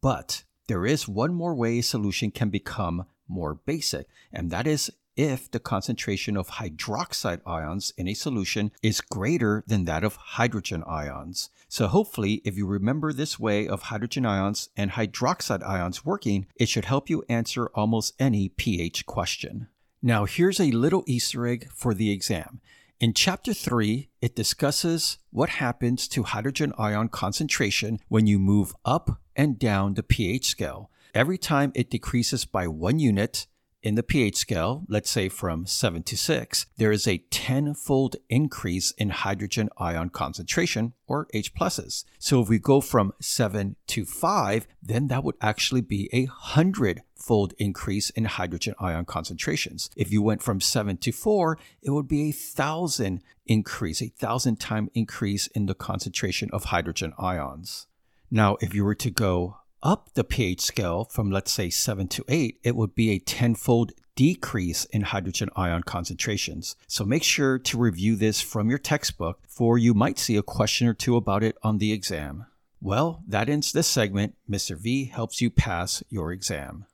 But 0.00 0.44
there 0.68 0.86
is 0.86 1.08
one 1.08 1.34
more 1.34 1.54
way 1.54 1.78
a 1.78 1.82
solution 1.82 2.30
can 2.30 2.50
become 2.50 3.06
more 3.26 3.54
basic, 3.54 4.06
and 4.32 4.50
that 4.50 4.66
is 4.66 4.90
if 5.18 5.50
the 5.50 5.58
concentration 5.58 6.36
of 6.36 6.48
hydroxide 6.48 7.40
ions 7.44 7.92
in 7.96 8.06
a 8.06 8.14
solution 8.14 8.70
is 8.82 9.00
greater 9.00 9.64
than 9.66 9.84
that 9.84 10.04
of 10.04 10.14
hydrogen 10.14 10.84
ions. 10.86 11.50
So, 11.68 11.88
hopefully, 11.88 12.40
if 12.44 12.56
you 12.56 12.66
remember 12.66 13.12
this 13.12 13.38
way 13.38 13.66
of 13.66 13.82
hydrogen 13.82 14.24
ions 14.24 14.68
and 14.76 14.92
hydroxide 14.92 15.66
ions 15.66 16.04
working, 16.04 16.46
it 16.54 16.68
should 16.68 16.84
help 16.84 17.10
you 17.10 17.24
answer 17.28 17.68
almost 17.74 18.14
any 18.20 18.48
pH 18.48 19.06
question. 19.06 19.66
Now, 20.02 20.26
here's 20.26 20.60
a 20.60 20.70
little 20.70 21.02
Easter 21.08 21.44
egg 21.44 21.68
for 21.74 21.92
the 21.92 22.12
exam. 22.12 22.60
In 23.00 23.14
chapter 23.14 23.52
3, 23.52 24.08
it 24.22 24.36
discusses 24.36 25.18
what 25.30 25.48
happens 25.48 26.06
to 26.08 26.22
hydrogen 26.22 26.72
ion 26.78 27.08
concentration 27.08 27.98
when 28.06 28.26
you 28.26 28.38
move 28.38 28.72
up 28.84 29.20
and 29.34 29.58
down 29.58 29.94
the 29.94 30.04
pH 30.04 30.46
scale. 30.46 30.90
Every 31.14 31.36
time 31.36 31.72
it 31.74 31.90
decreases 31.90 32.44
by 32.44 32.68
one 32.68 33.00
unit, 33.00 33.48
in 33.88 33.94
the 33.94 34.02
pH 34.02 34.36
scale, 34.36 34.84
let's 34.86 35.08
say 35.08 35.30
from 35.30 35.64
7 35.64 36.02
to 36.02 36.14
6, 36.14 36.66
there 36.76 36.92
is 36.92 37.08
a 37.08 37.24
tenfold 37.30 38.16
increase 38.28 38.90
in 38.90 39.08
hydrogen 39.08 39.70
ion 39.78 40.10
concentration, 40.10 40.92
or 41.06 41.26
H 41.32 41.54
pluses. 41.54 42.04
So 42.18 42.42
if 42.42 42.50
we 42.50 42.58
go 42.58 42.82
from 42.82 43.14
7 43.18 43.76
to 43.86 44.04
5, 44.04 44.66
then 44.82 45.08
that 45.08 45.24
would 45.24 45.36
actually 45.40 45.80
be 45.80 46.10
a 46.12 46.26
100 46.26 47.00
fold 47.16 47.54
increase 47.56 48.10
in 48.10 48.26
hydrogen 48.26 48.74
ion 48.78 49.06
concentrations. 49.06 49.88
If 49.96 50.12
you 50.12 50.20
went 50.20 50.42
from 50.42 50.60
7 50.60 50.98
to 50.98 51.10
4, 51.10 51.58
it 51.80 51.90
would 51.90 52.08
be 52.08 52.24
a 52.24 52.26
1,000 52.26 53.22
increase, 53.46 54.02
a 54.02 54.12
1,000 54.20 54.60
time 54.60 54.90
increase 54.92 55.46
in 55.46 55.64
the 55.64 55.74
concentration 55.74 56.50
of 56.52 56.64
hydrogen 56.64 57.14
ions. 57.18 57.86
Now, 58.30 58.58
if 58.60 58.74
you 58.74 58.84
were 58.84 58.96
to 58.96 59.10
go 59.10 59.57
up 59.82 60.10
the 60.14 60.24
pH 60.24 60.60
scale 60.60 61.04
from, 61.04 61.30
let's 61.30 61.52
say, 61.52 61.70
7 61.70 62.08
to 62.08 62.24
8, 62.28 62.58
it 62.62 62.76
would 62.76 62.94
be 62.94 63.10
a 63.10 63.18
tenfold 63.18 63.92
decrease 64.16 64.84
in 64.86 65.02
hydrogen 65.02 65.48
ion 65.54 65.82
concentrations. 65.82 66.74
So 66.88 67.04
make 67.04 67.22
sure 67.22 67.58
to 67.58 67.78
review 67.78 68.16
this 68.16 68.40
from 68.40 68.68
your 68.68 68.78
textbook, 68.78 69.40
for 69.46 69.78
you 69.78 69.94
might 69.94 70.18
see 70.18 70.36
a 70.36 70.42
question 70.42 70.88
or 70.88 70.94
two 70.94 71.16
about 71.16 71.44
it 71.44 71.56
on 71.62 71.78
the 71.78 71.92
exam. 71.92 72.46
Well, 72.80 73.22
that 73.28 73.48
ends 73.48 73.72
this 73.72 73.86
segment. 73.86 74.34
Mr. 74.50 74.76
V 74.76 75.06
helps 75.06 75.40
you 75.40 75.50
pass 75.50 76.02
your 76.08 76.32
exam. 76.32 76.86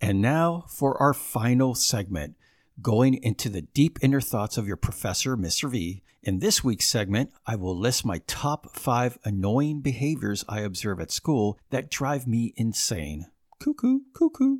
And 0.00 0.20
now 0.20 0.66
for 0.68 1.00
our 1.00 1.14
final 1.14 1.74
segment 1.74 2.36
going 2.82 3.14
into 3.22 3.48
the 3.48 3.62
deep 3.62 3.98
inner 4.02 4.20
thoughts 4.20 4.58
of 4.58 4.66
your 4.66 4.76
professor, 4.76 5.36
Mr. 5.36 5.70
V. 5.70 6.02
In 6.22 6.38
this 6.38 6.64
week's 6.64 6.88
segment, 6.88 7.30
I 7.46 7.56
will 7.56 7.76
list 7.76 8.04
my 8.04 8.20
top 8.26 8.74
five 8.74 9.18
annoying 9.24 9.80
behaviors 9.80 10.44
I 10.48 10.60
observe 10.60 11.00
at 11.00 11.10
school 11.10 11.58
that 11.70 11.90
drive 11.90 12.26
me 12.26 12.54
insane. 12.56 13.26
Cuckoo, 13.60 14.00
cuckoo. 14.14 14.58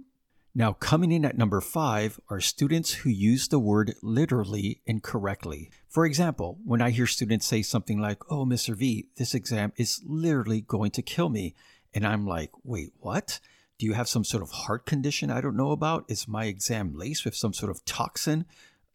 Now, 0.54 0.72
coming 0.72 1.10
in 1.10 1.24
at 1.24 1.36
number 1.36 1.60
five 1.60 2.20
are 2.30 2.40
students 2.40 2.92
who 2.92 3.10
use 3.10 3.48
the 3.48 3.58
word 3.58 3.94
literally 4.02 4.82
incorrectly. 4.86 5.68
For 5.88 6.06
example, 6.06 6.58
when 6.64 6.80
I 6.80 6.90
hear 6.90 7.08
students 7.08 7.46
say 7.46 7.62
something 7.62 7.98
like, 8.00 8.22
Oh, 8.30 8.44
Mr. 8.44 8.76
V, 8.76 9.08
this 9.16 9.34
exam 9.34 9.72
is 9.76 10.00
literally 10.06 10.60
going 10.60 10.92
to 10.92 11.02
kill 11.02 11.28
me. 11.28 11.56
And 11.92 12.06
I'm 12.06 12.24
like, 12.24 12.50
Wait, 12.62 12.92
what? 13.00 13.40
Do 13.78 13.86
you 13.86 13.94
have 13.94 14.08
some 14.08 14.24
sort 14.24 14.42
of 14.42 14.50
heart 14.50 14.86
condition 14.86 15.30
I 15.30 15.40
don't 15.40 15.56
know 15.56 15.72
about? 15.72 16.04
Is 16.08 16.28
my 16.28 16.44
exam 16.44 16.92
laced 16.94 17.24
with 17.24 17.34
some 17.34 17.52
sort 17.52 17.70
of 17.70 17.84
toxin? 17.84 18.44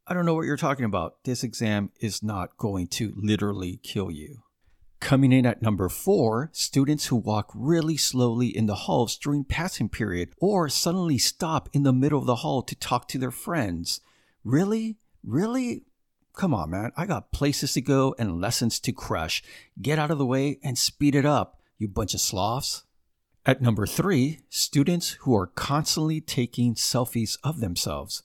I 0.07 0.13
don't 0.13 0.25
know 0.25 0.33
what 0.33 0.45
you're 0.45 0.57
talking 0.57 0.85
about. 0.85 1.23
This 1.23 1.43
exam 1.43 1.91
is 1.99 2.23
not 2.23 2.57
going 2.57 2.87
to 2.87 3.13
literally 3.15 3.79
kill 3.83 4.09
you. 4.09 4.43
Coming 4.99 5.31
in 5.31 5.45
at 5.45 5.61
number 5.61 5.87
four, 5.87 6.49
students 6.51 7.07
who 7.07 7.15
walk 7.15 7.51
really 7.53 7.95
slowly 7.95 8.47
in 8.47 8.65
the 8.65 8.75
halls 8.75 9.17
during 9.17 9.43
passing 9.43 9.87
period 9.87 10.29
or 10.39 10.67
suddenly 10.67 11.17
stop 11.17 11.69
in 11.73 11.83
the 11.83 11.93
middle 11.93 12.19
of 12.19 12.25
the 12.25 12.37
hall 12.37 12.61
to 12.63 12.75
talk 12.75 13.07
to 13.09 13.17
their 13.17 13.31
friends. 13.31 14.01
Really? 14.43 14.97
Really? 15.23 15.83
Come 16.33 16.53
on, 16.53 16.69
man. 16.69 16.91
I 16.97 17.05
got 17.05 17.31
places 17.31 17.73
to 17.73 17.81
go 17.81 18.15
and 18.17 18.41
lessons 18.41 18.79
to 18.81 18.91
crush. 18.91 19.43
Get 19.81 19.99
out 19.99 20.11
of 20.11 20.17
the 20.17 20.25
way 20.25 20.59
and 20.63 20.77
speed 20.77 21.15
it 21.15 21.25
up, 21.25 21.61
you 21.77 21.87
bunch 21.87 22.13
of 22.13 22.21
sloths. 22.21 22.83
At 23.45 23.61
number 23.61 23.87
three, 23.87 24.39
students 24.49 25.11
who 25.21 25.35
are 25.35 25.47
constantly 25.47 26.19
taking 26.19 26.75
selfies 26.75 27.37
of 27.43 27.61
themselves. 27.61 28.23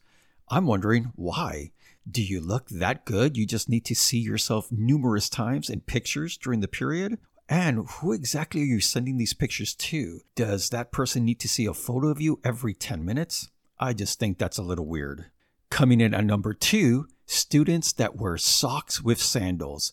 I'm 0.48 0.66
wondering 0.66 1.12
why. 1.14 1.70
Do 2.10 2.22
you 2.22 2.40
look 2.40 2.68
that 2.68 3.04
good? 3.04 3.36
You 3.36 3.46
just 3.46 3.68
need 3.68 3.84
to 3.86 3.94
see 3.94 4.18
yourself 4.18 4.70
numerous 4.70 5.28
times 5.28 5.70
in 5.70 5.80
pictures 5.80 6.36
during 6.36 6.60
the 6.60 6.68
period? 6.68 7.18
And 7.48 7.86
who 7.88 8.12
exactly 8.12 8.62
are 8.62 8.66
you 8.66 8.80
sending 8.80 9.16
these 9.16 9.34
pictures 9.34 9.74
to? 9.74 10.20
Does 10.34 10.70
that 10.70 10.92
person 10.92 11.24
need 11.24 11.40
to 11.40 11.48
see 11.48 11.66
a 11.66 11.74
photo 11.74 12.08
of 12.08 12.20
you 12.20 12.40
every 12.42 12.74
10 12.74 13.04
minutes? 13.04 13.50
I 13.78 13.92
just 13.92 14.18
think 14.18 14.38
that's 14.38 14.58
a 14.58 14.62
little 14.62 14.86
weird. 14.86 15.26
Coming 15.70 16.00
in 16.00 16.12
at 16.12 16.24
number 16.24 16.54
two, 16.54 17.06
students 17.26 17.92
that 17.94 18.16
wear 18.16 18.36
socks 18.36 19.02
with 19.02 19.20
sandals 19.20 19.92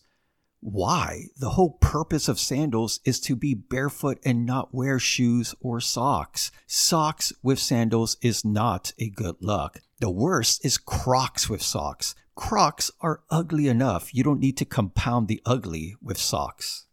why? 0.64 1.24
The 1.36 1.50
whole 1.50 1.70
purpose 1.80 2.28
of 2.28 2.38
sandals 2.38 3.00
is 3.04 3.18
to 3.22 3.34
be 3.34 3.52
barefoot 3.52 4.20
and 4.24 4.46
not 4.46 4.72
wear 4.72 5.00
shoes 5.00 5.56
or 5.60 5.80
socks. 5.80 6.52
Socks 6.68 7.32
with 7.42 7.58
sandals 7.58 8.16
is 8.22 8.44
not 8.44 8.92
a 8.96 9.10
good 9.10 9.34
look. 9.40 9.80
The 9.98 10.08
worst 10.08 10.64
is 10.64 10.78
Crocs 10.78 11.50
with 11.50 11.62
socks. 11.62 12.14
Crocs 12.36 12.92
are 13.00 13.22
ugly 13.28 13.66
enough. 13.66 14.14
You 14.14 14.22
don't 14.22 14.38
need 14.38 14.56
to 14.58 14.64
compound 14.64 15.26
the 15.26 15.42
ugly 15.44 15.96
with 16.00 16.16
socks. 16.16 16.86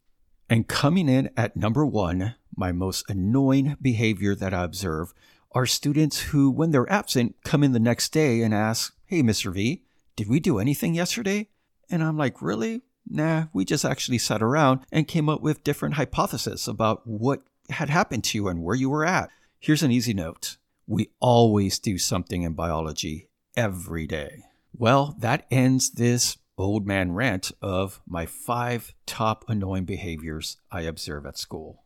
And 0.50 0.68
coming 0.68 1.08
in 1.08 1.30
at 1.38 1.56
number 1.56 1.86
one, 1.86 2.34
my 2.56 2.72
most 2.72 3.08
annoying 3.08 3.78
behavior 3.80 4.34
that 4.34 4.52
I 4.52 4.64
observe 4.64 5.14
are 5.52 5.68
students 5.68 6.22
who, 6.22 6.50
when 6.50 6.72
they're 6.72 6.92
absent, 6.92 7.36
come 7.44 7.64
in 7.64 7.74
the 7.74 7.80
next 7.80 8.10
day 8.10 8.42
and 8.42 8.52
ask, 8.52 8.96
Hey, 9.06 9.22
Mr. 9.22 9.54
V, 9.54 9.84
did 10.16 10.28
we 10.28 10.40
do 10.40 10.58
anything 10.58 10.96
yesterday? 10.96 11.50
And 11.88 12.04
I'm 12.04 12.18
like, 12.18 12.42
Really? 12.42 12.82
Nah, 13.10 13.46
we 13.54 13.66
just 13.66 13.84
actually 13.84 14.20
sat 14.20 14.42
around 14.42 14.82
and 14.92 15.08
came 15.08 15.30
up 15.30 15.42
with 15.42 15.64
different 15.64 15.96
hypotheses 15.96 16.68
about 16.68 17.08
what 17.08 17.42
had 17.72 17.90
happened 17.90 18.24
to 18.26 18.38
you 18.38 18.48
and 18.48 18.64
where 18.64 18.76
you 18.76 18.90
were 18.90 19.06
at. 19.06 19.30
Here's 19.60 19.84
an 19.84 19.92
easy 19.92 20.14
note 20.14 20.58
we 20.88 21.12
always 21.20 21.78
do 21.78 21.98
something 21.98 22.42
in 22.42 22.54
biology 22.54 23.30
every 23.56 24.08
day. 24.08 24.44
Well, 24.76 25.16
that 25.20 25.46
ends 25.52 25.92
this 25.92 26.38
old 26.58 26.86
man 26.86 27.14
rant 27.14 27.52
of 27.62 28.02
my 28.08 28.26
five 28.26 28.94
top 29.06 29.46
annoying 29.48 29.86
behaviors 29.86 30.58
I 30.72 30.82
observe 30.82 31.26
at 31.26 31.38
school. 31.38 31.84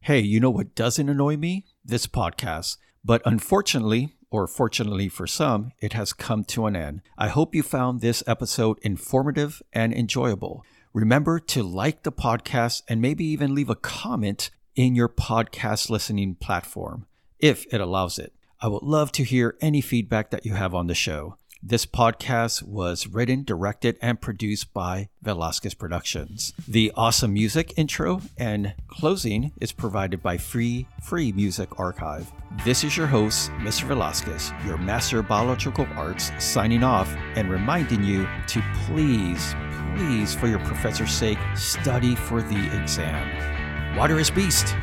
Hey, 0.00 0.20
you 0.20 0.40
know 0.40 0.50
what 0.50 0.74
doesn't 0.74 1.08
annoy 1.08 1.36
me? 1.36 1.64
This 1.84 2.06
podcast. 2.06 2.76
But 3.04 3.22
unfortunately, 3.24 4.14
or 4.34 4.48
fortunately 4.48 5.08
for 5.08 5.28
some, 5.28 5.70
it 5.78 5.92
has 5.92 6.12
come 6.12 6.42
to 6.42 6.66
an 6.66 6.74
end. 6.74 7.00
I 7.16 7.28
hope 7.28 7.54
you 7.54 7.62
found 7.62 8.00
this 8.00 8.20
episode 8.26 8.80
informative 8.82 9.62
and 9.72 9.94
enjoyable. 9.94 10.64
Remember 10.92 11.38
to 11.38 11.62
like 11.62 12.02
the 12.02 12.10
podcast 12.10 12.82
and 12.88 13.00
maybe 13.00 13.24
even 13.26 13.54
leave 13.54 13.70
a 13.70 13.76
comment 13.76 14.50
in 14.74 14.96
your 14.96 15.08
podcast 15.08 15.88
listening 15.88 16.34
platform, 16.34 17.06
if 17.38 17.64
it 17.72 17.80
allows 17.80 18.18
it. 18.18 18.32
I 18.60 18.66
would 18.66 18.82
love 18.82 19.12
to 19.12 19.22
hear 19.22 19.56
any 19.60 19.80
feedback 19.80 20.30
that 20.30 20.44
you 20.44 20.54
have 20.54 20.74
on 20.74 20.88
the 20.88 20.96
show. 20.96 21.36
This 21.66 21.86
podcast 21.86 22.62
was 22.62 23.06
written, 23.06 23.42
directed, 23.42 23.96
and 24.02 24.20
produced 24.20 24.74
by 24.74 25.08
Velasquez 25.22 25.72
Productions. 25.72 26.52
The 26.68 26.92
awesome 26.94 27.32
music 27.32 27.72
intro 27.78 28.20
and 28.36 28.74
closing 28.86 29.50
is 29.62 29.72
provided 29.72 30.22
by 30.22 30.36
Free 30.36 30.86
Free 31.02 31.32
Music 31.32 31.80
Archive. 31.80 32.30
This 32.66 32.84
is 32.84 32.98
your 32.98 33.06
host, 33.06 33.50
Mr. 33.52 33.84
Velasquez, 33.84 34.52
your 34.66 34.76
Master 34.76 35.20
of 35.20 35.28
Biological 35.28 35.86
Arts, 35.96 36.32
signing 36.38 36.84
off 36.84 37.08
and 37.34 37.50
reminding 37.50 38.04
you 38.04 38.28
to 38.48 38.62
please, 38.84 39.54
please, 39.96 40.34
for 40.34 40.48
your 40.48 40.60
professor's 40.66 41.12
sake, 41.12 41.38
study 41.56 42.14
for 42.14 42.42
the 42.42 42.78
exam. 42.78 43.96
Water 43.96 44.18
is 44.18 44.30
beast. 44.30 44.76